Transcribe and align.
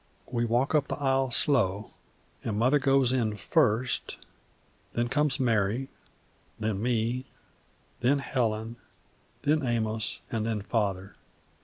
We 0.31 0.45
walk 0.45 0.73
up 0.73 0.87
the 0.87 0.95
aisle 0.97 1.29
slow, 1.29 1.91
and 2.43 2.57
Mother 2.57 2.79
goes 2.79 3.11
in 3.11 3.35
first; 3.37 4.17
then 4.93 5.09
comes 5.09 5.39
Mary, 5.39 5.89
then 6.59 6.81
me, 6.81 7.27
then 7.99 8.17
Helen, 8.17 8.77
then 9.43 9.63
Amos, 9.63 10.21
and 10.31 10.43
then 10.43 10.63
Father. 10.63 11.17